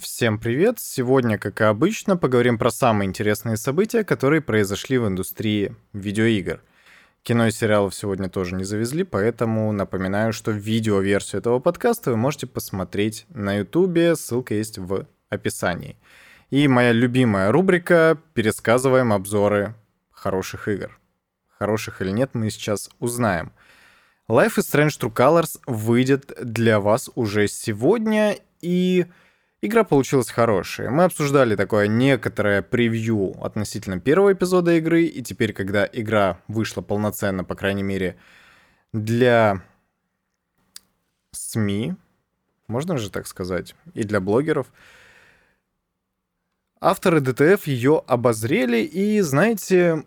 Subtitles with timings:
[0.00, 0.78] Всем привет!
[0.78, 6.62] Сегодня, как и обычно, поговорим про самые интересные события, которые произошли в индустрии видеоигр.
[7.22, 12.46] Кино и сериалов сегодня тоже не завезли, поэтому напоминаю, что видеоверсию этого подкаста вы можете
[12.46, 15.98] посмотреть на ютубе, ссылка есть в описании.
[16.48, 19.74] И моя любимая рубрика «Пересказываем обзоры
[20.10, 20.98] хороших игр».
[21.58, 23.52] Хороших или нет, мы сейчас узнаем.
[24.28, 29.04] Life is Strange True Colors выйдет для вас уже сегодня, и
[29.62, 30.88] Игра получилась хорошая.
[30.88, 37.44] Мы обсуждали такое некоторое превью относительно первого эпизода игры, и теперь, когда игра вышла полноценно,
[37.44, 38.16] по крайней мере,
[38.94, 39.62] для
[41.32, 41.94] СМИ,
[42.68, 44.72] можно же так сказать, и для блогеров,
[46.80, 50.04] авторы ДТФ ее обозрели, и, знаете,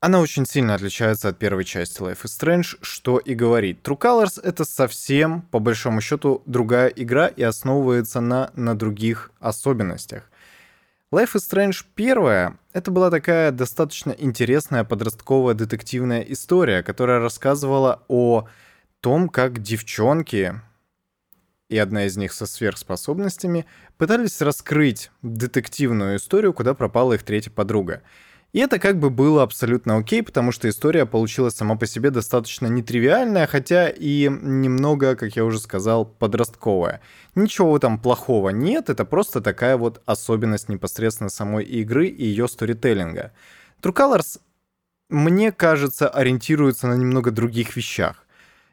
[0.00, 3.80] она очень сильно отличается от первой части Life is Strange, что и говорить.
[3.82, 10.30] True Colors— это совсем, по большому счету, другая игра и основывается на, на других особенностях.
[11.12, 18.48] Life is Strange первая— это была такая достаточно интересная подростковая детективная история, которая рассказывала о
[19.00, 20.54] том, как девчонки,
[21.68, 23.66] и одна из них со сверхспособностями,
[23.98, 28.02] пытались раскрыть детективную историю, куда пропала их третья подруга—
[28.52, 32.66] и это как бы было абсолютно окей, потому что история получилась сама по себе достаточно
[32.66, 37.00] нетривиальная, хотя и немного, как я уже сказал, подростковая.
[37.36, 43.32] Ничего там плохого нет, это просто такая вот особенность непосредственно самой игры и ее сторителлинга.
[43.82, 44.40] True Colors,
[45.08, 48.26] мне кажется, ориентируется на немного других вещах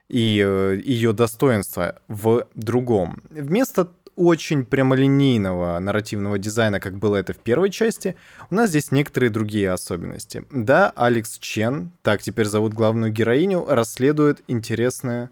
[0.09, 3.21] и э, ее достоинство в другом.
[3.29, 8.17] Вместо очень прямолинейного нарративного дизайна, как было это в первой части,
[8.49, 10.45] у нас здесь некоторые другие особенности.
[10.51, 15.29] Да, Алекс Чен, так теперь зовут главную героиню, расследует интересное...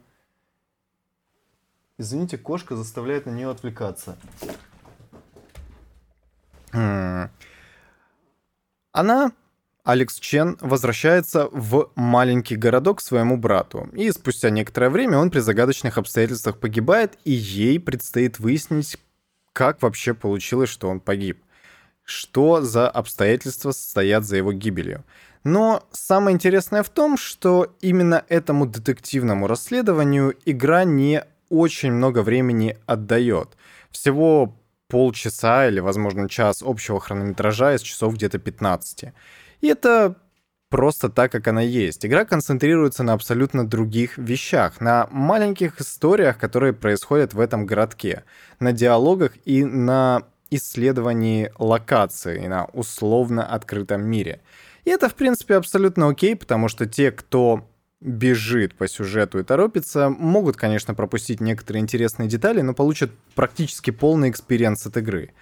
[1.97, 4.17] Извините, кошка заставляет на нее отвлекаться.
[6.71, 7.31] Она
[9.85, 15.39] Алекс Чен возвращается в маленький городок к своему брату, и спустя некоторое время он при
[15.39, 18.97] загадочных обстоятельствах погибает, и ей предстоит выяснить,
[19.53, 21.39] как вообще получилось, что он погиб.
[22.03, 25.03] Что за обстоятельства стоят за его гибелью.
[25.43, 32.75] Но самое интересное в том, что именно этому детективному расследованию игра не очень много времени
[32.87, 33.49] отдает.
[33.91, 34.55] Всего
[34.87, 39.13] полчаса или, возможно, час общего хронометража из часов где-то 15.
[39.65, 40.15] И это
[40.69, 42.05] просто так, как она есть.
[42.05, 48.25] Игра концентрируется на абсолютно других вещах, на маленьких историях, которые происходят в этом городке,
[48.59, 50.21] на диалогах и на
[50.51, 54.41] исследовании локации, на условно открытом мире.
[54.83, 57.67] И это, в принципе, абсолютно окей, потому что те, кто
[58.01, 64.29] бежит по сюжету и торопится, могут, конечно, пропустить некоторые интересные детали, но получат практически полный
[64.29, 65.33] experience от игры.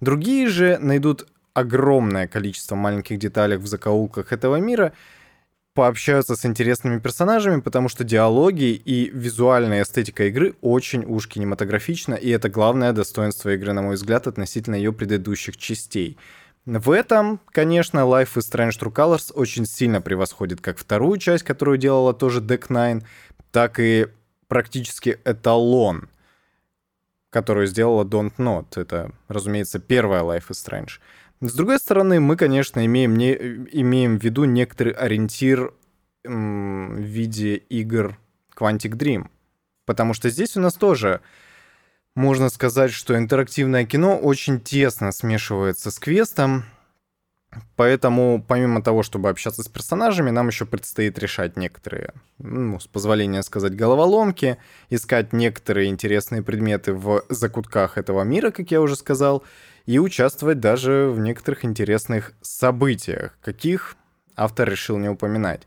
[0.00, 4.92] Другие же найдут огромное количество маленьких деталей в закоулках этого мира,
[5.74, 12.28] пообщаются с интересными персонажами, потому что диалоги и визуальная эстетика игры очень уж кинематографична, и
[12.28, 16.18] это главное достоинство игры, на мой взгляд, относительно ее предыдущих частей.
[16.64, 21.78] В этом, конечно, Life is Strange True Colors очень сильно превосходит как вторую часть, которую
[21.78, 23.02] делала тоже Deck 9,
[23.50, 24.06] так и
[24.46, 26.08] практически эталон,
[27.30, 28.66] которую сделала Don't Not.
[28.76, 31.00] Это, разумеется, первая Life is Strange.
[31.44, 35.74] С другой стороны, мы, конечно, имеем, не, имеем в виду некоторый ориентир
[36.22, 38.16] в виде игр
[38.56, 39.28] Quantic Dream.
[39.84, 41.20] Потому что здесь у нас тоже
[42.14, 46.62] можно сказать, что интерактивное кино очень тесно смешивается с квестом.
[47.76, 53.42] Поэтому, помимо того, чтобы общаться с персонажами, нам еще предстоит решать некоторые, ну, с позволения
[53.42, 54.56] сказать, головоломки,
[54.88, 59.42] искать некоторые интересные предметы в закутках этого мира, как я уже сказал,
[59.84, 63.96] и участвовать даже в некоторых интересных событиях, каких
[64.36, 65.66] автор решил не упоминать.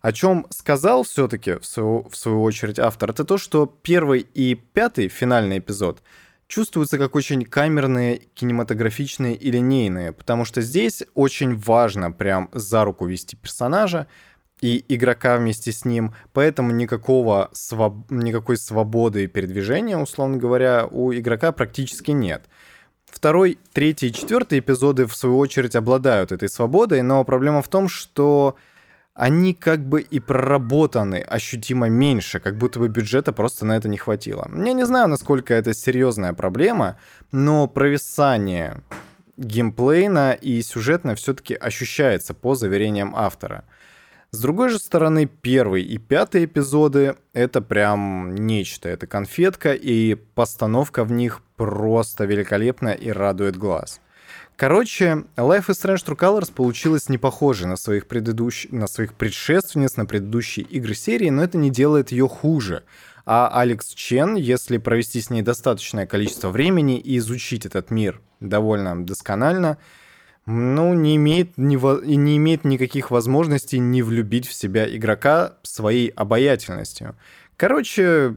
[0.00, 4.54] О чем сказал все-таки, в свою, в свою очередь, автор, это то, что первый и
[4.54, 6.02] пятый, финальный эпизод,
[6.46, 13.06] чувствуются как очень камерные, кинематографичные и линейные, потому что здесь очень важно прям за руку
[13.06, 14.06] вести персонажа,
[14.60, 18.10] и игрока вместе с ним, поэтому никакого своб...
[18.10, 22.44] никакой свободы передвижения, условно говоря, у игрока практически нет.
[23.04, 27.88] Второй, третий и четвертый эпизоды, в свою очередь, обладают этой свободой, но проблема в том,
[27.88, 28.56] что
[29.14, 33.96] они как бы и проработаны ощутимо меньше, как будто бы бюджета просто на это не
[33.96, 34.50] хватило.
[34.52, 36.98] Я не знаю, насколько это серьезная проблема,
[37.30, 38.82] но провисание
[39.36, 43.64] геймплейна и сюжетно все-таки ощущается по заверениям автора.
[44.32, 48.88] С другой же стороны, первый и пятый эпизоды— это прям нечто.
[48.88, 54.00] Это конфетка, и постановка в них просто великолепная и радует глаз.
[54.56, 59.96] Короче, Life is Strange True Colors получилась не похожей на своих, предыдущих, на своих предшественниц,
[59.96, 62.84] на предыдущие игры серии, но это не делает ее хуже.
[63.26, 69.04] А Алекс Чен, если провести с ней достаточное количество времени и изучить этот мир довольно
[69.04, 69.78] досконально,
[70.46, 71.76] ну, не имеет, не,
[72.16, 77.16] не имеет никаких возможностей не влюбить в себя игрока своей обаятельностью.
[77.56, 78.36] Короче,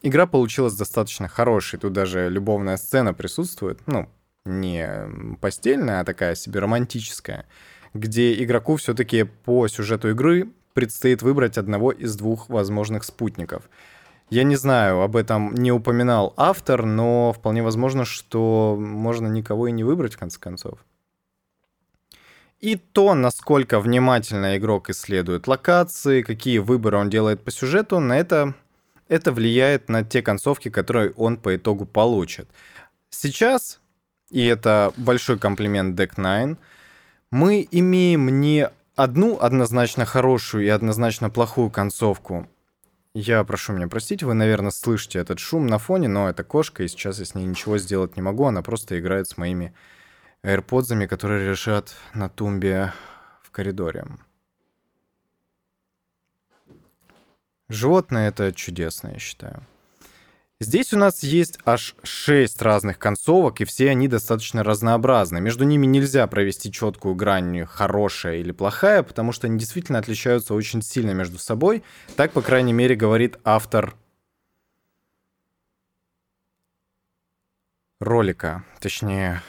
[0.00, 1.78] игра получилась достаточно хорошей.
[1.78, 3.80] Тут даже любовная сцена присутствует.
[3.86, 4.08] Ну,
[4.44, 7.46] не постельная, а такая себе романтическая,
[7.94, 13.68] где игроку все-таки по сюжету игры предстоит выбрать одного из двух возможных спутников.
[14.30, 19.72] Я не знаю, об этом не упоминал автор, но вполне возможно, что можно никого и
[19.72, 20.78] не выбрать в конце концов.
[22.58, 28.54] И то, насколько внимательно игрок исследует локации, какие выборы он делает по сюжету, на это,
[29.08, 32.48] это влияет на те концовки, которые он по итогу получит.
[33.10, 33.81] Сейчас
[34.32, 36.56] и это большой комплимент Deck 9,
[37.30, 42.48] мы имеем не одну однозначно хорошую и однозначно плохую концовку.
[43.14, 46.88] Я прошу меня простить, вы, наверное, слышите этот шум на фоне, но это кошка, и
[46.88, 49.74] сейчас я с ней ничего сделать не могу, она просто играет с моими
[50.42, 52.94] AirPods, которые лежат на тумбе
[53.42, 54.06] в коридоре.
[57.68, 59.62] Животное это чудесно, я считаю.
[60.62, 65.40] Здесь у нас есть аж 6 разных концовок, и все они достаточно разнообразны.
[65.40, 70.80] Между ними нельзя провести четкую грань хорошая или плохая, потому что они действительно отличаются очень
[70.80, 71.82] сильно между собой.
[72.14, 73.96] Так, по крайней мере, говорит автор
[77.98, 79.42] ролика, точнее,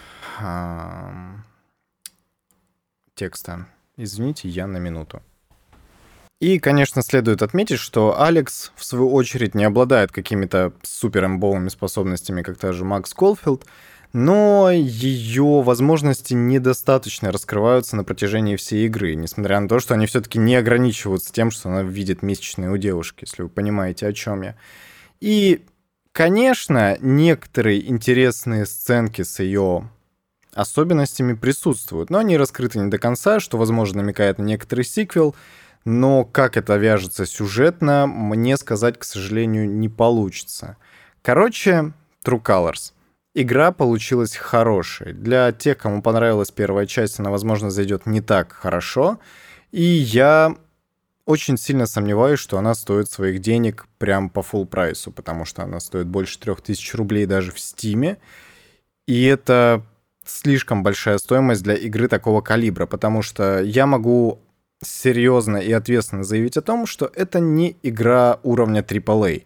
[3.13, 3.67] текста.
[3.97, 5.21] Извините, я на минуту.
[6.43, 11.25] И, конечно, следует отметить, что Алекс, в свою очередь, не обладает какими-то супер
[11.69, 13.65] способностями, как та же Макс Колфилд,
[14.11, 20.37] но ее возможности недостаточно раскрываются на протяжении всей игры, несмотря на то, что они все-таки
[20.37, 24.57] не ограничиваются тем, что она видит месячные у девушки, если вы понимаете, о чем я.
[25.21, 25.63] И,
[26.11, 29.89] конечно, некоторые интересные сценки с ее
[30.53, 35.37] особенностями присутствуют, но они раскрыты не до конца, что, возможно, намекает на некоторый сиквел—
[35.85, 40.77] но как это вяжется сюжетно, мне сказать, к сожалению, не получится.
[41.21, 41.93] Короче,
[42.25, 42.93] True Colors.
[43.35, 45.13] Игра получилась хорошей.
[45.13, 49.19] Для тех, кому понравилась первая часть, она, возможно, зайдет не так хорошо.
[49.71, 50.55] И я
[51.25, 55.79] очень сильно сомневаюсь, что она стоит своих денег прям по full прайсу, потому что она
[55.79, 58.17] стоит больше 3000 рублей даже в Стиме.
[59.07, 59.83] И это
[60.25, 64.42] слишком большая стоимость для игры такого калибра, потому что я могу
[64.83, 69.43] серьезно и ответственно заявить о том, что это не игра уровня AAA.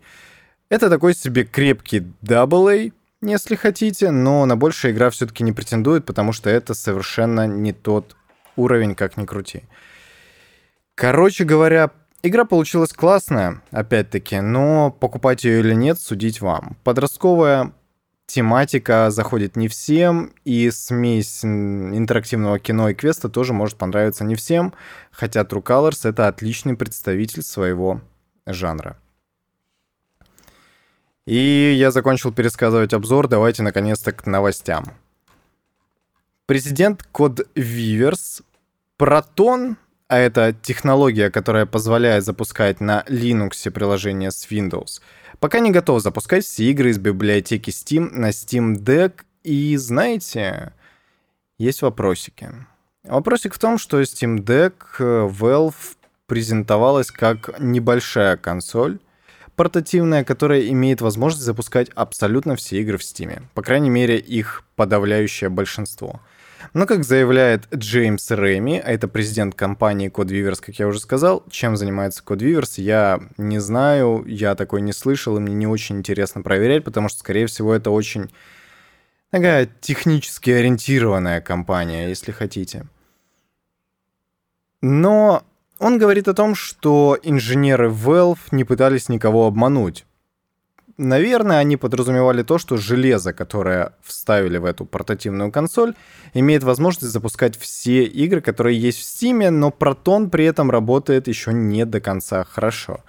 [0.70, 6.34] Это такой себе крепкий AA, если хотите, но на большая игра все-таки не претендует, потому
[6.34, 8.16] что это совершенно не тот
[8.56, 9.64] уровень, как ни крути.
[10.96, 11.92] Короче говоря,
[12.22, 16.78] игра получилась классная, опять-таки, но покупать ее или нет, судить вам.
[16.84, 17.74] Подростковая
[18.28, 24.74] тематика заходит не всем, и смесь интерактивного кино и квеста тоже может понравиться не всем,
[25.12, 28.02] хотя True Colors— это отличный представитель своего
[28.46, 28.98] жанра.
[31.26, 34.94] И я закончил пересказывать обзор, давайте наконец-то к новостям.
[36.46, 38.42] Президент Код Виверс
[38.98, 39.76] Proton,
[40.08, 45.02] а это технология, которая позволяет запускать на Linux приложения с Windows—
[45.40, 49.22] Пока не готов запускать все игры из библиотеки Steam на Steam Deck.
[49.44, 50.74] И знаете,
[51.60, 52.50] есть вопросики.
[53.04, 59.00] Вопросик в том, что Steam Deck э, Valve презентовалась как небольшая консоль,
[59.56, 63.44] портативная, которая имеет возможность запускать абсолютно все игры в Steam.
[63.54, 66.20] По крайней мере, их подавляющее большинство.
[66.78, 71.76] Но, как заявляет Джеймс Рэми, а это президент компании Codeweavers, как я уже сказал, чем
[71.76, 76.84] занимается Codeweavers, я не знаю, я такой не слышал, и мне не очень интересно проверять,
[76.84, 78.32] потому что, скорее всего, это очень
[79.32, 82.86] такая технически ориентированная компания, если хотите.
[84.80, 85.42] Но
[85.80, 90.06] он говорит о том, что инженеры Valve не пытались никого обмануть
[90.98, 95.94] наверное, они подразумевали то, что железо, которое вставили в эту портативную консоль,
[96.34, 101.54] имеет возможность запускать все игры, которые есть в Steam, но Proton при этом работает еще
[101.54, 103.04] не до конца хорошо.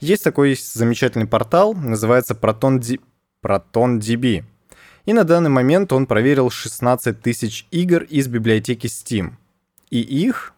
[0.00, 3.00] Есть такой замечательный портал, называется ProtonD...
[3.42, 4.44] ProtonDB.
[5.04, 9.32] И на данный момент он проверил 16 тысяч игр из библиотеки Steam.
[9.90, 10.53] И их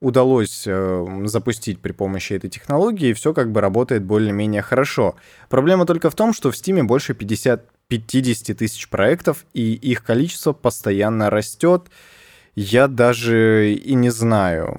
[0.00, 5.14] удалось э, запустить при помощи этой технологии, и все как бы работает более-менее хорошо.
[5.48, 10.52] Проблема только в том, что в Steam больше 50, 50 тысяч проектов, и их количество
[10.52, 11.90] постоянно растет.
[12.54, 14.76] Я даже и не знаю,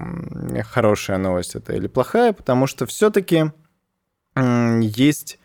[0.70, 3.50] хорошая новость это или плохая, потому что все-таки
[4.36, 5.38] есть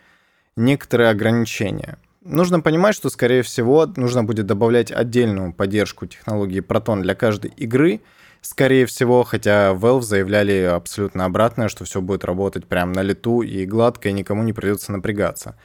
[0.55, 1.97] некоторые ограничения.
[2.21, 8.01] Нужно понимать, что, скорее всего, нужно будет добавлять отдельную поддержку технологии Proton для каждой игры.
[8.41, 13.65] Скорее всего, хотя Valve заявляли абсолютно обратное, что все будет работать прямо на лету и
[13.65, 15.55] гладко, и никому не придется напрягаться.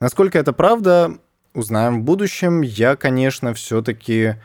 [0.00, 1.18] Насколько это правда,
[1.54, 2.62] узнаем в будущем.
[2.62, 4.36] Я, конечно, все-таки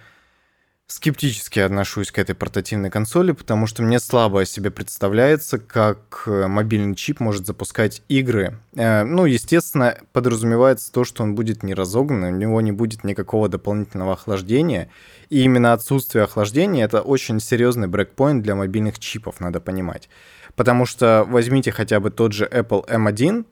[0.88, 6.46] скептически отношусь к этой портативной консоли, потому что мне слабо о себе представляется, как э,
[6.46, 8.60] мобильный чип может запускать игры.
[8.75, 13.50] Э, ну, естественно, подразумевается то, что он будет не разогнан, у него не будет никакого
[13.50, 14.92] дополнительного охлаждения.
[15.30, 20.08] И именно отсутствие охлаждения— это очень серьезный брейкпоинт для мобильных чипов, надо понимать.
[20.56, 23.46] Потому что возьмите хотя бы тот же Apple M1,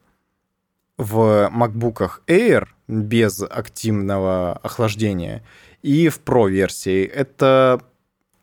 [0.95, 5.41] в MacBook Air без активного охлаждения—
[5.83, 7.05] и в Pro-версии.
[7.05, 7.81] Это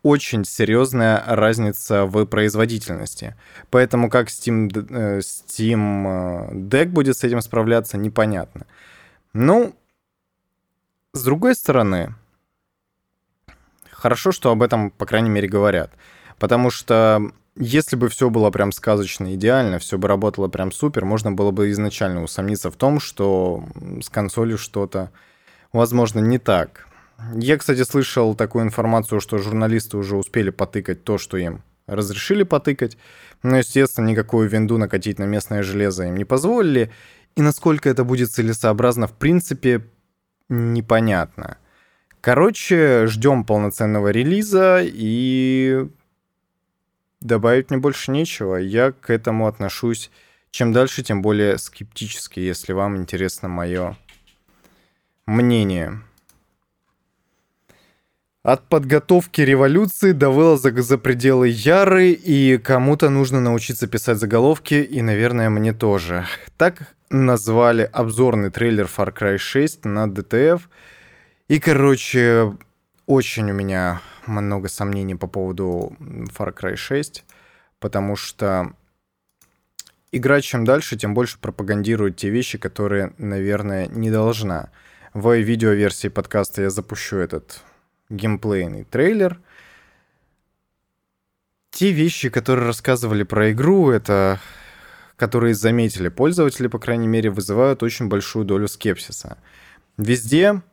[0.03, 3.35] очень серьезная разница в производительности.
[3.69, 8.65] Поэтому как Steam, э, Steam э, Deck будет с этим справляться, непонятно.
[9.33, 9.75] Ну,
[11.13, 12.15] с другой стороны,
[13.91, 15.91] хорошо, что об этом, по крайней мере, говорят.
[16.39, 21.31] Потому что если бы все было прям сказочно идеально, все бы работало прям супер, можно
[21.31, 23.63] было бы изначально усомниться в том, что
[24.01, 25.11] с консолью что-то,
[25.73, 26.87] возможно, не так.
[27.35, 32.97] Я, кстати, слышал такую информацию, что журналисты уже успели потыкать то, что им разрешили потыкать.
[33.43, 36.91] Но, естественно, никакую винду накатить на местное железо им не позволили.
[37.35, 39.85] И насколько это будет целесообразно, в принципе,
[40.49, 41.57] непонятно.
[42.21, 45.87] Короче, ждем полноценного релиза и
[47.19, 48.55] добавить мне больше нечего.
[48.57, 50.11] Я к этому отношусь
[50.51, 53.97] чем дальше, тем более скептически, если вам интересно мое
[55.25, 56.01] мнение.
[58.43, 65.03] От подготовки революции до вылазок за пределы Яры, и кому-то нужно научиться писать заголовки, и,
[65.03, 66.25] наверное, мне тоже.
[66.57, 70.61] Так назвали обзорный трейлер Far Cry 6 на DTF.
[71.49, 72.57] И, короче,
[73.05, 77.23] очень у меня много сомнений по поводу Far Cry 6,
[77.79, 78.73] потому что
[80.11, 84.71] игра чем дальше, тем больше пропагандирует те вещи, которые, наверное, не должна.
[85.13, 87.61] В видеоверсии подкаста я запущу этот
[88.11, 89.39] геймплейный трейлер.
[91.71, 94.39] Те вещи, которые рассказывали про игру, это
[95.15, 99.37] которые заметили пользователи, по крайней мере, вызывают очень большую долю скепсиса.
[99.97, 100.63] Везде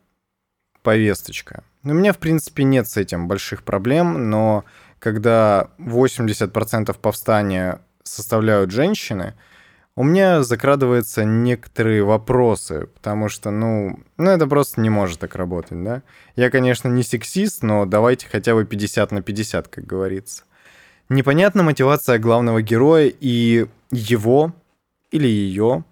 [0.82, 1.64] повесточка.
[1.84, 4.64] У меня, в принципе, нет с этим больших проблем, но
[4.98, 9.34] когда 80% повстания составляют женщины,
[9.98, 15.82] у меня закрадываются некоторые вопросы, потому что, ну, ну, это просто не может так работать,
[15.82, 16.02] да?
[16.36, 20.44] Я, конечно, не сексист, но давайте хотя бы 50 на 50, как говорится.
[21.08, 24.54] Непонятна мотивация главного героя и его
[25.10, 25.82] или ее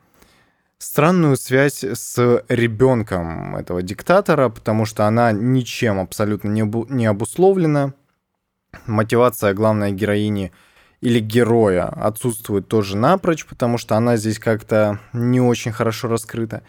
[0.79, 6.63] странную связь с ребенком этого диктатора, потому что она ничем абсолютно не,
[6.95, 7.93] не обусловлена.
[8.87, 10.53] Мотивация главной героини—
[11.07, 16.65] или героя отсутствует тоже напрочь, потому что она здесь как-то не очень хорошо раскрыта.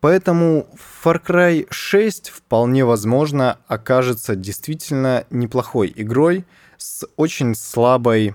[0.00, 0.66] Поэтому
[1.04, 6.44] Far Cry 6 вполне возможно окажется действительно неплохой игрой
[6.76, 8.34] с очень слабой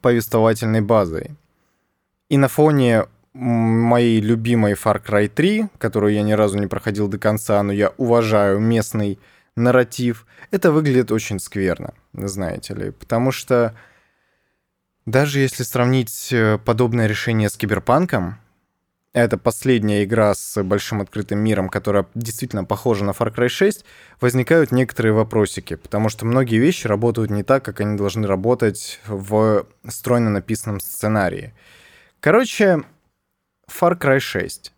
[0.00, 1.32] повествовательной базой.
[2.30, 3.04] И на фоне
[3.34, 7.92] моей любимой Far Cry 3, которую я ни разу не проходил до конца, но я
[7.98, 9.18] уважаю местный
[9.54, 13.74] нарратив, это выглядит очень скверно, знаете ли, потому что
[15.06, 18.38] даже если сравнить э, подобное решение с Киберпанком,
[19.14, 23.84] это последняя игра с большим открытым миром, которая действительно похожа на Far Cry 6,
[24.20, 29.66] возникают некоторые вопросики, потому что многие вещи работают не так, как они должны работать в
[29.86, 31.54] стройно написанном сценарии.
[32.18, 32.82] Короче,
[33.70, 34.73] Far Cry 6.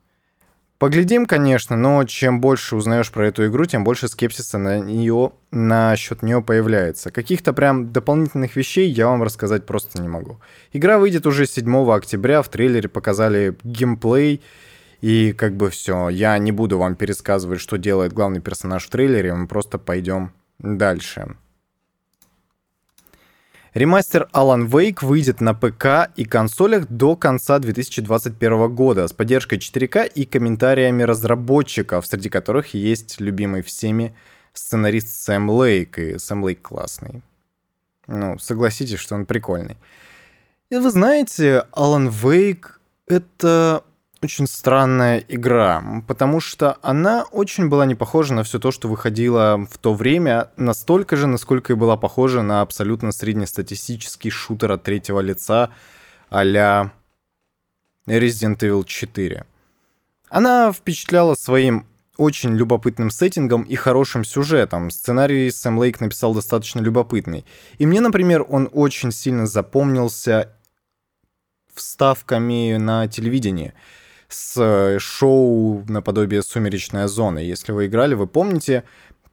[0.78, 6.23] Поглядим, конечно, но чем больше узнаешь про эту игру, тем больше скепсиса на нее, насчет
[6.23, 7.11] нее появляется.
[7.11, 10.38] Каких-то прям дополнительных вещей я вам рассказать просто не могу.
[10.75, 14.42] Игра выйдет уже 7 октября, в трейлере показали геймплей,
[15.00, 16.11] и как бы все.
[16.11, 21.37] Я не буду вам пересказывать, что делает главный персонаж в трейлере, мы просто пойдем дальше.
[23.76, 30.11] Ремастер Alan Wake выйдет на ПК и консолях до конца 2021 года с поддержкой 4К
[30.14, 34.16] и комментариями разработчиков, среди которых есть любимый всеми
[34.54, 37.21] сценарист Сэм Лейк, и Сэм Лейк классный.
[38.06, 39.76] Ну, согласитесь, что он прикольный.
[40.71, 42.68] И вы знаете, Alan Wake—
[43.06, 43.85] это
[44.23, 49.66] очень странная игра, потому что она очень была не похожа на все то, что выходило
[49.70, 55.20] в то время, настолько же, насколько и была похожа на абсолютно среднестатистический шутер от третьего
[55.20, 55.70] лица
[56.30, 56.92] а-ля
[58.06, 59.44] Resident Evil 4.
[60.28, 64.90] Она впечатляла своим очень любопытным сеттингом и хорошим сюжетом.
[64.90, 67.44] Сценарий Сэм Лейк написал достаточно любопытный.
[67.78, 70.52] И мне, например, он очень сильно запомнился
[71.75, 73.75] вставками на телевидении
[74.28, 77.38] с шоу наподобие «Сумеречная зона».
[77.38, 78.85] Если вы играли, вы помните,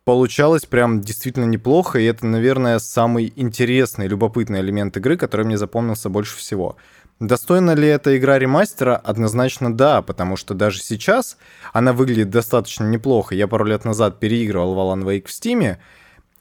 [0.06, 6.10] получалось прям действительно неплохо, и это, наверное, самый интересный, любопытный элемент игры, который мне запомнился
[6.10, 6.78] больше всего.
[7.20, 8.96] Достойна ли эта игра ремастера?
[8.98, 11.38] Однозначно да, потому что даже сейчас
[11.72, 13.36] она выглядит достаточно неплохо.
[13.36, 15.78] Я пару лет назад переигрывал в Alan Wake в Steam,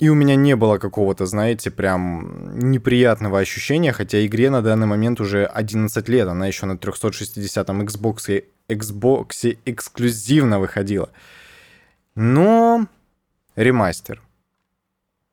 [0.03, 5.21] и у меня не было какого-то, знаете, прям неприятного ощущения, хотя игре на данный момент
[5.21, 11.11] уже 11 лет, она еще на 360-м Xbox, Xbox эксклюзивно выходила.
[12.17, 12.89] Но
[13.55, 14.21] ремастер.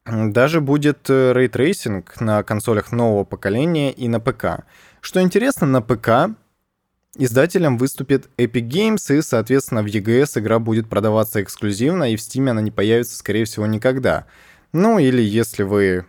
[0.05, 4.65] Даже будет ray tracing на консолях нового поколения и на ПК.
[5.01, 6.37] Что интересно, на ПК
[7.17, 12.47] издателем выступит Epic Games, и, соответственно, в EGS игра будет продаваться эксклюзивно, и в Steam
[12.51, 14.27] она не появится, скорее всего, никогда.
[14.71, 16.05] Ну, или если вы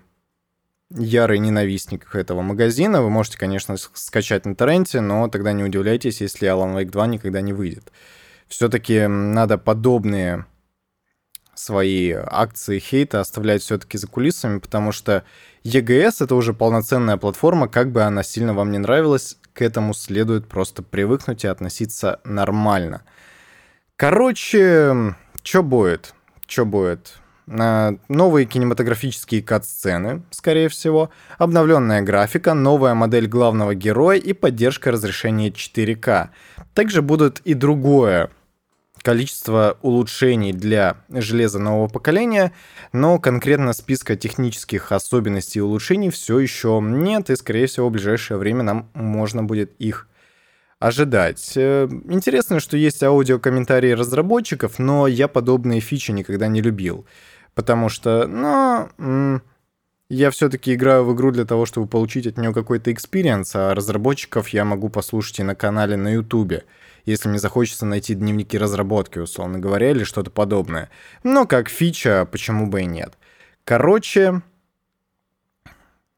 [0.91, 6.49] ярый ненавистник этого магазина, вы можете, конечно, скачать на торренте, но тогда не удивляйтесь, если
[6.49, 7.91] Alan Wake 2 никогда не выйдет.
[8.49, 10.45] Все-таки надо подобные
[11.55, 15.25] свои акции хейта оставлять все-таки за кулисами, потому что
[15.65, 20.49] EGS— это уже полноценная платформа, как бы она сильно вам не нравилась, к этому следует
[20.49, 23.03] просто привыкнуть и относиться нормально.
[23.97, 26.15] Короче, что будет?
[26.47, 27.20] Что будет?
[27.51, 36.29] Новые кинематографические кат-сцены, скорее всего, обновленная графика, новая модель главного героя и поддержка разрешения 4К.
[36.75, 38.31] Также будут и другое
[39.03, 42.53] количество улучшений для железа нового поколения,
[42.93, 48.39] но конкретно списка технических особенностей и улучшений все еще нет, и, скорее всего, в ближайшее
[48.39, 50.07] время нам можно будет их
[50.79, 51.53] ожидать.
[51.57, 57.07] Э, интересно, что есть аудиокомментарии разработчиков, но я подобные фичи никогда не любил,
[57.61, 59.43] потому что, ну,
[60.09, 64.49] я все-таки играю в игру для того, чтобы получить от нее какой-то experience, а разработчиков
[64.49, 66.65] я могу послушать и на канале на Ютубе
[67.07, 70.91] если мне захочется найти дневники разработки, условно говоря, или что-то подобное.
[71.23, 73.15] Но как фича, почему бы и нет.
[73.65, 74.43] Короче,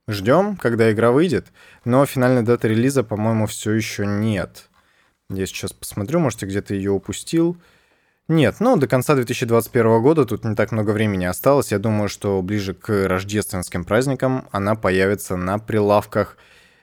[0.08, 1.52] ждем, когда игра выйдет,
[1.84, 4.68] но финальной даты релиза, по-моему, все еще нет.
[5.30, 7.56] Я сейчас посмотрю, может, я где-то ее упустил.
[8.28, 11.72] Нет, ну, до конца 2021 года тут не так много времени осталось.
[11.72, 16.36] Я думаю, что ближе к рождественским праздникам она появится на прилавках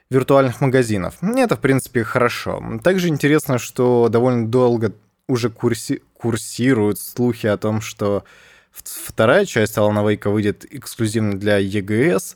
[0.09, 1.15] виртуальных магазинов.
[1.21, 2.61] Это, в принципе, хорошо.
[2.83, 4.93] Также интересно, что довольно долго
[5.27, 6.01] уже курси...
[6.13, 8.25] курсируют слухи о том, что
[8.71, 12.35] вторая часть Алана Вейка выйдет эксклюзивно для EGS.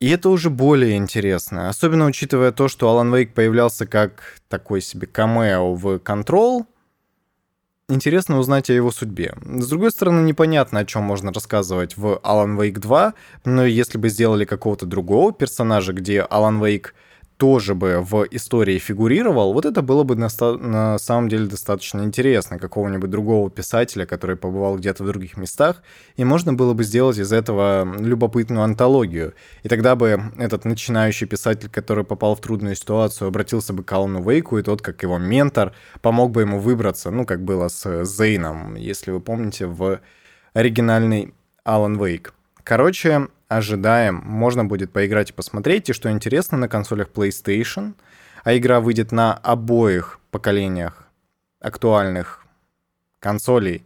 [0.00, 1.68] И это уже более интересно.
[1.68, 6.66] Особенно учитывая то, что Alan Wake появлялся как такой себе камео в Control,
[7.88, 9.34] интересно узнать о его судьбе.
[9.42, 14.08] С другой стороны, непонятно, о чем можно рассказывать в Alan Wake 2, но если бы
[14.08, 16.88] сделали какого-то другого персонажа, где Alan Wake
[17.36, 22.58] тоже бы в истории фигурировал, вот это было бы на, на самом деле достаточно интересно,
[22.58, 25.82] какого-нибудь другого писателя, который побывал где-то в других местах,
[26.16, 29.34] и можно было бы сделать из этого любопытную антологию.
[29.62, 34.22] И тогда бы этот начинающий писатель, который попал в трудную ситуацию, обратился бы к Алану
[34.22, 38.76] Вейку, и тот, как его ментор, помог бы ему выбраться, ну, как было с Зейном,
[38.76, 40.00] если вы помните, в
[40.54, 42.32] оригинальный Алан Вейк.
[42.64, 44.16] Короче, ожидаем.
[44.24, 45.88] Можно будет поиграть и посмотреть.
[45.88, 47.94] И что интересно, на консолях PlayStation,
[48.44, 51.06] а игра выйдет на обоих поколениях
[51.60, 52.44] актуальных
[53.20, 53.84] консолей.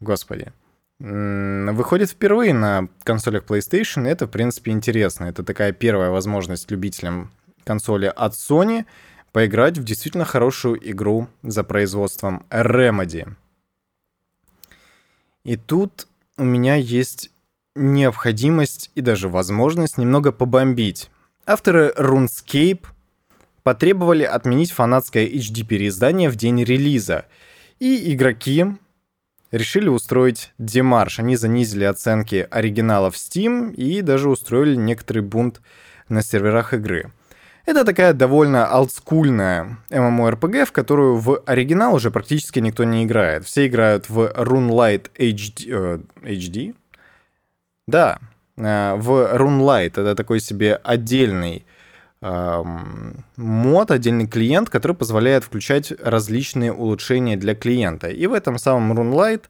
[0.00, 0.52] Господи.
[0.98, 5.24] Выходит впервые на консолях PlayStation, и это, в принципе, интересно.
[5.24, 7.32] Это такая первая возможность любителям
[7.64, 8.84] консоли от Sony
[9.32, 13.34] поиграть в действительно хорошую игру за производством Remedy.
[15.42, 17.30] И тут у меня есть
[17.74, 21.10] необходимость и даже возможность немного побомбить.
[21.46, 22.86] Авторы RuneScape
[23.62, 27.26] потребовали отменить фанатское HD-переиздание в день релиза,
[27.80, 28.66] и игроки
[29.50, 31.18] решили устроить демарш.
[31.18, 35.60] Они занизили оценки оригиналов Steam и даже устроили некоторый бунт
[36.08, 37.12] на серверах игры.
[37.66, 43.46] Это такая довольно олдскульная MMORPG, в которую в оригинал уже практически никто не играет.
[43.46, 46.74] Все играют в RuneLight HD, э, HD
[47.86, 48.18] Да,
[48.56, 51.64] э, в RuneLight это такой себе отдельный
[53.36, 58.08] мод, отдельный клиент, который позволяет включать различные улучшения для клиента.
[58.08, 59.42] И в этом самом RuneLight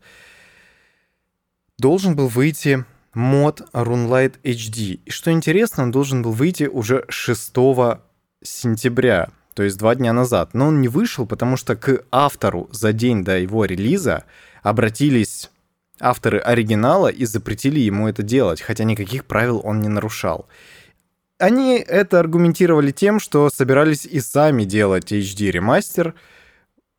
[1.79, 5.01] должен был выйти мод RuneLight HD.
[5.05, 7.53] И что интересно, он должен был выйти уже 6
[8.43, 10.53] сентября, то есть два дня назад.
[10.53, 14.25] Но он не вышел, потому что к автору за день до его релиза
[14.63, 15.51] обратились
[16.01, 20.47] авторы оригинала и запретили ему это делать, хотя никаких правил он не нарушал.
[21.39, 26.15] Они это аргументировали тем, что собирались и сами делать HD ремастер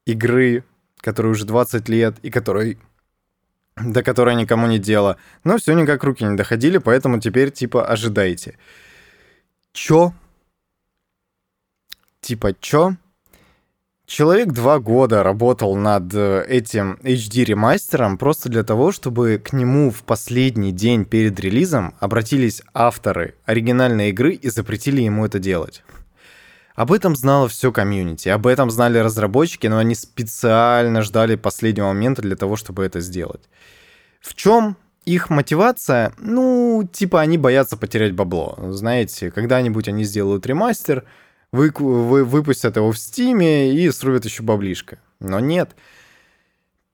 [0.06, 0.64] игры,
[0.98, 2.78] которой уже 20 лет и которой
[3.78, 5.18] до которой никому не дело.
[5.44, 8.58] Но все никак руки не доходили, поэтому теперь типа ожидайте.
[9.74, 10.14] Чё?
[12.22, 12.96] Типа чё?
[14.06, 19.90] Человек два года работал над э, этим HD ремастером просто для того, чтобы к нему
[19.90, 25.84] в последний день перед релизом обратились авторы оригинальной игры и запретили ему это делать.
[26.76, 32.22] Об этом знало все комьюнити, об этом знали разработчики, но они специально ждали последнего момента
[32.22, 33.42] для того, чтобы это сделать.
[34.22, 36.14] В чем их мотивация?
[36.20, 38.56] Ну, типа они боятся потерять бабло.
[38.70, 41.06] Знаете, когда-нибудь они сделают ремастер,
[41.52, 45.00] вы, вы, выпустят его в Стиме и срубят еще баблишко.
[45.20, 45.76] Но нет.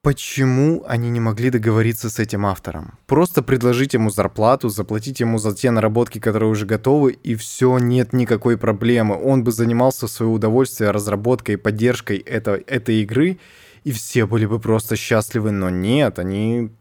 [0.03, 2.97] Почему они не могли договориться с этим автором?
[3.05, 8.11] Просто предложить ему зарплату, заплатить ему за те наработки, которые уже готовы, и все, нет
[8.11, 9.15] никакой проблемы.
[9.15, 13.37] Он бы занимался в свое удовольствие разработкой и поддержкой это, этой игры,
[13.83, 15.51] и все были бы просто счастливы.
[15.51, 16.71] Но нет, они...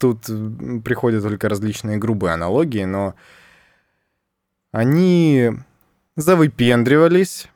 [0.00, 0.28] Тут
[0.84, 3.14] приходят только различные грубые аналогии, но
[4.72, 5.50] они
[6.16, 7.48] завыпендривались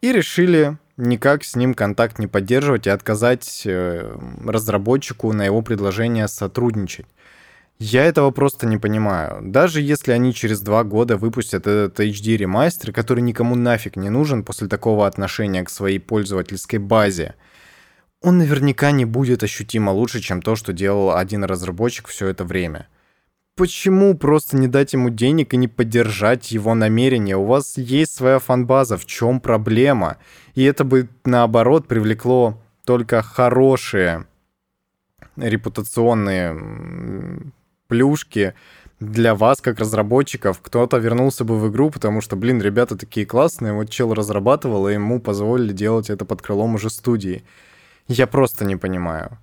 [0.00, 6.28] и решили никак с ним контакт не поддерживать и отказать э, разработчику на его предложение
[6.28, 7.06] сотрудничать.
[7.80, 9.38] Я этого просто не понимаю.
[9.42, 14.44] Даже если они через два года выпустят этот HD ремастер, который никому нафиг не нужен
[14.44, 17.34] после такого отношения к своей пользовательской базе,
[18.20, 22.88] он наверняка не будет ощутимо лучше, чем то, что делал один разработчик все это время
[23.58, 27.36] почему просто не дать ему денег и не поддержать его намерения?
[27.36, 30.16] У вас есть своя фанбаза, в чем проблема?
[30.54, 34.26] И это бы, наоборот, привлекло только хорошие
[35.36, 37.50] репутационные
[37.88, 38.54] плюшки
[39.00, 40.60] для вас, как разработчиков.
[40.62, 44.92] Кто-то вернулся бы в игру, потому что, блин, ребята такие классные, вот чел разрабатывал, и
[44.92, 47.42] ему позволили делать это под крылом уже студии.
[48.06, 49.36] Я просто не понимаю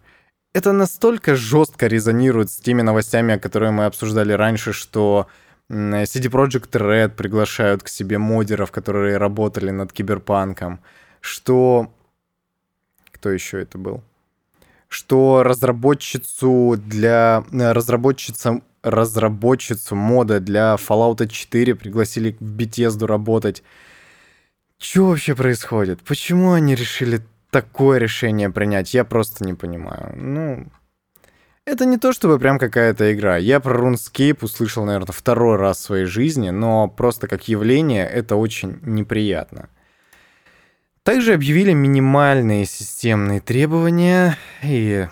[0.55, 5.27] это настолько жестко резонирует с теми новостями, которые мы обсуждали раньше, что
[5.69, 10.79] CD Projekt Red приглашают к себе модеров, которые работали над киберпанком,
[11.19, 11.91] что...
[13.11, 14.01] Кто еще это был?
[14.87, 17.43] Что разработчицу для...
[17.51, 23.61] Разработчица разработчицу мода для Fallout 4 пригласили в Bethesda работать.
[24.77, 25.99] Что вообще происходит?
[26.03, 30.13] Почему они решили такое решение принять, я просто не понимаю.
[30.15, 30.67] Ну,
[31.65, 33.37] это не то чтобы прям какая-то игра.
[33.37, 38.35] Я про RuneScape услышал, наверное, второй раз в своей жизни, но просто как явление это
[38.35, 39.69] очень неприятно.
[41.03, 45.07] Также объявили минимальные системные требования и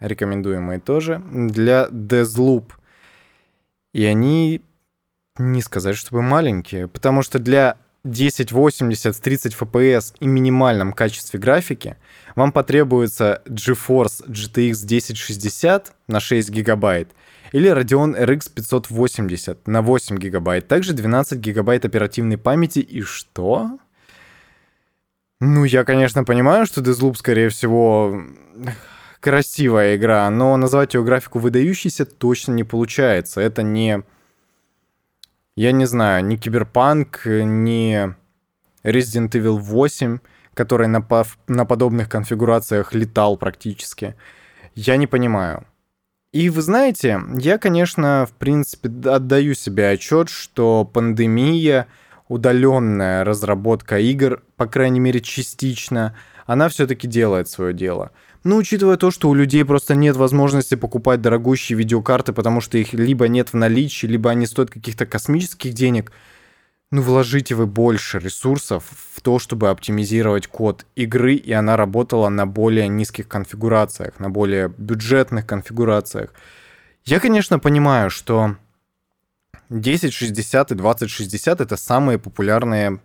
[0.00, 2.72] рекомендуемые тоже для Deathloop.
[3.92, 4.62] И они
[5.38, 11.96] не сказать, чтобы маленькие, потому что для 1080 с 30 FPS и минимальном качестве графики,
[12.36, 17.10] вам потребуется GeForce GTX 1060 на 6 гигабайт
[17.52, 23.78] или Radeon RX 580 на 8 гигабайт, также 12 гигабайт оперативной памяти и что?
[25.40, 28.22] Ну, я, конечно, понимаю, что Deathloop, скорее всего,
[29.20, 33.40] красивая игра, но назвать ее графику выдающейся точно не получается.
[33.40, 34.02] Это не
[35.56, 38.14] я не знаю, ни Киберпанк, ни
[38.82, 40.18] Resident Evil 8,
[40.54, 44.14] который на, по на подобных конфигурациях летал практически.
[44.74, 45.64] Я не понимаю.
[46.32, 51.86] И вы знаете, я, конечно, в принципе, отдаю себе отчет, что пандемия,
[52.26, 58.10] удаленная разработка игр, по крайней мере, частично, она все-таки делает свое дело.
[58.44, 62.92] Но учитывая то, что у людей просто нет возможности покупать дорогущие видеокарты, потому что их
[62.92, 66.12] либо нет в наличии, либо они стоят каких-то космических денег,
[66.90, 72.46] ну вложите вы больше ресурсов в то, чтобы оптимизировать код игры, и она работала на
[72.46, 76.34] более низких конфигурациях, на более бюджетных конфигурациях.
[77.06, 78.56] Я, конечно, понимаю, что
[79.70, 83.00] 1060 и 2060 это самые популярные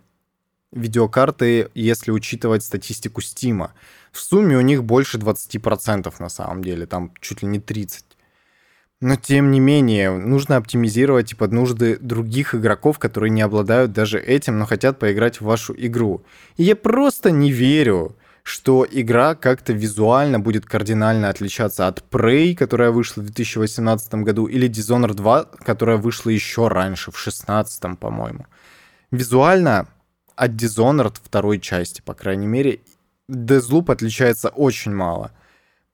[0.72, 3.72] видеокарты, если учитывать статистику Стима.
[4.12, 8.02] В сумме у них больше 20% на самом деле, там чуть ли не 30%.
[9.02, 14.20] Но тем не менее, нужно оптимизировать и под нужды других игроков, которые не обладают даже
[14.20, 16.22] этим, но хотят поиграть в вашу игру.
[16.58, 22.90] И я просто не верю, что игра как-то визуально будет кардинально отличаться от Prey, которая
[22.90, 28.44] вышла в 2018 году, или Dishonored 2, которая вышла еще раньше, в 2016, по-моему.
[29.10, 29.88] Визуально
[30.40, 32.80] от Dishonored второй части, по крайней мере,
[33.30, 35.32] Deathloop отличается очень мало.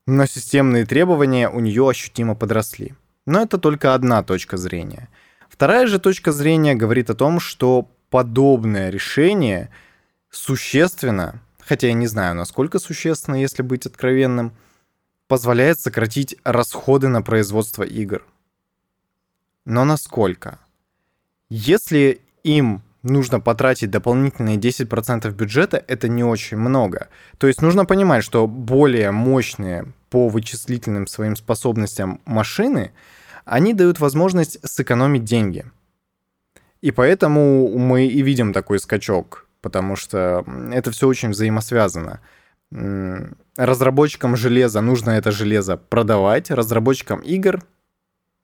[0.06, 2.94] Но системные требования у нее ощутимо подросли.
[3.26, 5.09] Но это только одна точка зрения.
[5.50, 9.68] Вторая же точка зрения говорит о том, что подобное решение
[10.30, 14.52] существенно, хотя я не знаю, насколько существенно, если быть откровенным,
[15.26, 18.24] позволяет сократить расходы на производство игр.
[19.64, 20.61] Но насколько?
[21.48, 27.08] Если им нужно потратить дополнительные 10% бюджета, это не очень много.
[27.38, 32.92] То есть нужно понимать, что более мощные по вычислительным своим способностям машины,
[33.44, 35.64] они дают возможность сэкономить деньги.
[36.82, 42.20] И поэтому мы и видим такой скачок, потому что это все очень взаимосвязано.
[43.56, 47.62] Разработчикам железа нужно это железо продавать, разработчикам игр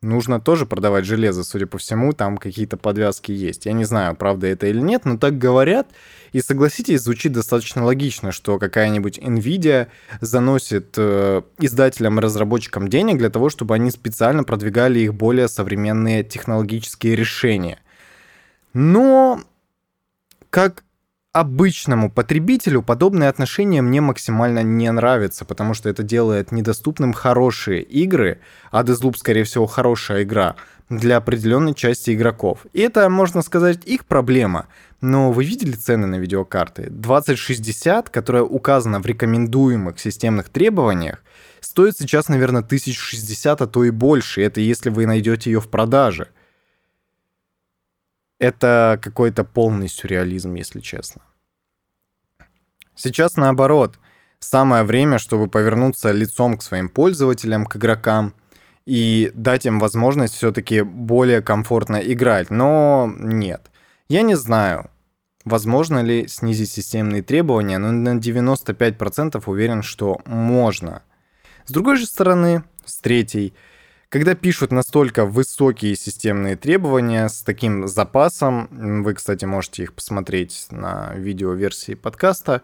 [0.03, 3.67] нужно тоже продавать железо, судя по всему, там какие-то подвязки есть.
[3.67, 5.88] Я не знаю, правда это или нет, но так говорят.
[6.33, 9.88] И согласитесь, звучит достаточно логично, что какая-нибудь Nvidia
[10.21, 16.25] заносит э, издателям и разработчикам денег для того, чтобы они специально продвигали их более современные
[16.25, 17.79] технологические решения.
[18.75, 19.43] Но
[20.51, 20.85] как
[21.33, 28.40] обычному потребителю подобное отношение мне максимально не нравится, потому что это делает недоступным хорошие игры,
[28.71, 30.57] а Deathloop, скорее всего, хорошая игра
[30.90, 32.66] для определенной части игроков.
[32.75, 34.66] И это, можно сказать, их проблема.
[35.01, 36.88] Но вы видели цены на видеокарты?
[36.90, 41.23] 2060, которая указана в рекомендуемых системных требованиях,
[41.61, 44.42] стоит сейчас, наверное, 1060, а то и больше.
[44.42, 46.29] Это если вы найдете ее в продаже–
[48.43, 51.23] это какой-то полный сюрреализм, если честно.
[52.97, 54.01] Сейчас наоборот.
[54.41, 58.35] Самое время, чтобы повернуться лицом к своим пользователям, к игрокам
[58.85, 62.51] и дать им возможность все-таки более комфортно играть.
[62.51, 63.71] Но нет.
[64.09, 64.91] Я не знаю,
[65.45, 71.05] возможно ли снизить системные требования, но на 95% уверен, что можно.
[71.65, 73.55] С другой же стороны, с третьей,
[74.12, 78.68] когда пишут настолько высокие системные требования с таким запасом,
[79.03, 82.61] вы, кстати, можете их посмотреть на видеоверсии подкаста,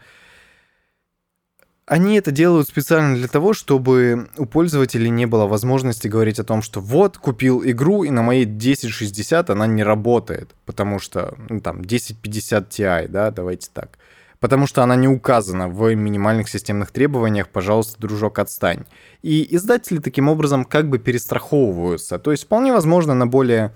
[1.87, 6.61] они это делают специально для того, чтобы у пользователей не было возможности говорить о том,
[6.61, 11.77] что вот, купил игру, и на моей 1060 она не работает, потому что, ну, там,
[11.77, 13.99] 1050 Ti, да, давайте так
[14.41, 18.85] потому что она не указана в минимальных системных требованиях, пожалуйста, дружок, отстань.
[19.23, 22.19] И издатели таким образом как бы перестраховываются.
[22.19, 23.73] То есть вполне возможно на более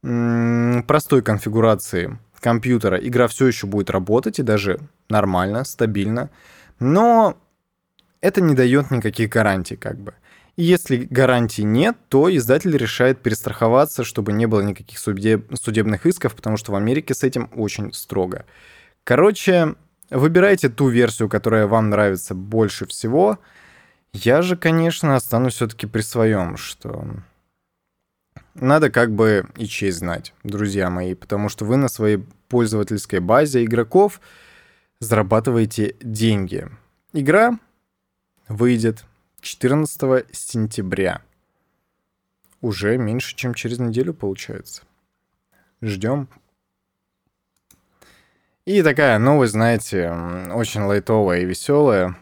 [0.00, 6.30] простой конфигурации компьютера игра все еще будет работать и даже нормально, стабильно,
[6.78, 7.36] но
[8.20, 10.14] это не дает никаких гарантий как бы.
[10.54, 16.56] И если гарантий нет, то издатель решает перестраховаться, чтобы не было никаких судебных исков, потому
[16.56, 18.44] что в Америке с этим очень строго.
[19.02, 19.74] Короче,
[20.10, 23.38] Выбирайте ту версию, которая вам нравится больше всего.
[24.12, 27.04] Я же, конечно, останусь все-таки при своем, что
[28.54, 33.64] надо как бы и честь знать, друзья мои, потому что вы на своей пользовательской базе
[33.64, 34.20] игроков
[35.00, 36.68] зарабатываете деньги.
[37.12, 37.58] Игра
[38.48, 39.04] выйдет
[39.40, 41.22] 14 сентября.
[42.60, 44.82] Уже меньше, чем через неделю получается.
[45.80, 46.28] Ждем.
[48.68, 50.10] И такая новость, знаете,
[50.52, 52.18] очень лайтовая и веселая.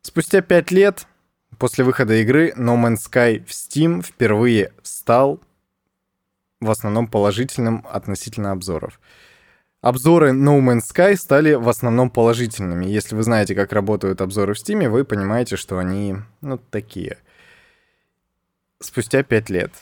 [0.00, 1.08] Спустя пять лет
[1.58, 5.40] после выхода игры No Man's Sky в Steam впервые стал
[6.60, 9.00] в основном положительным относительно обзоров.
[9.80, 12.86] Обзоры No Man's Sky стали в основном положительными.
[12.86, 17.18] Если вы знаете, как работают обзоры в Steam, вы понимаете, что они, ну, такие.
[18.78, 19.72] Спустя пять лет.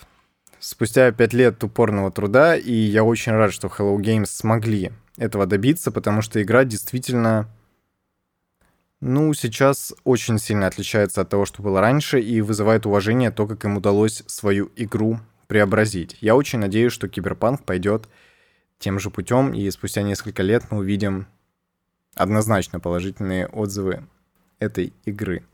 [0.60, 5.92] Спустя пять лет упорного труда, и я очень рад, что Hello Games смогли этого добиться,
[5.92, 7.46] потому что игра действительно,
[9.00, 13.64] ну, сейчас очень сильно отличается от того, что было раньше, и вызывает уважение то, как
[13.66, 16.16] им удалось свою игру преобразить.
[16.22, 18.09] Я очень надеюсь, что Киберпанк пойдет
[18.78, 21.26] тем же путем, и спустя несколько лет мы увидим
[22.14, 24.06] однозначно положительные отзывы
[24.59, 25.44] этой игры.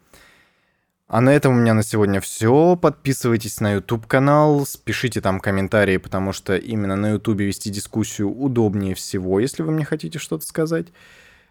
[1.08, 2.76] А на этом у меня на сегодня все.
[2.76, 8.96] Подписывайтесь на YouTube канал, пишите там комментарии, потому что именно на YouTube вести дискуссию удобнее
[8.96, 10.88] всего, если вы мне хотите что-то сказать.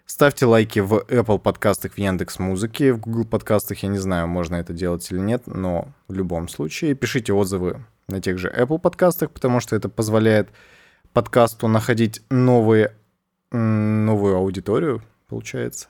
[0.06, 4.58] Ставьте лайки в Apple подкастах, в Яндекс Музыке, в Google подкастах, я не знаю, можно
[4.58, 9.32] это делать или нет, но в любом случае пишите отзывы на тех же Apple подкастах,
[9.32, 10.50] потому что это позволяет
[11.14, 12.94] подкасту находить новые,
[13.52, 15.88] новую аудиторию, получается.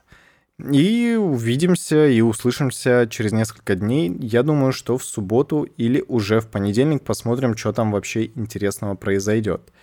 [0.58, 4.16] И увидимся и услышимся через несколько дней.
[4.22, 9.74] Я думаю, что в субботу или уже в понедельник посмотрим, что там вообще интересного произойдет.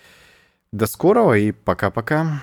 [0.73, 2.43] До скорого и пока-пока.